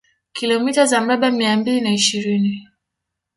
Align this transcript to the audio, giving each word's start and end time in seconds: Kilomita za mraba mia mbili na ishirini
Kilomita 0.31 0.85
za 0.85 1.01
mraba 1.01 1.31
mia 1.31 1.57
mbili 1.57 1.81
na 1.81 1.93
ishirini 1.93 2.67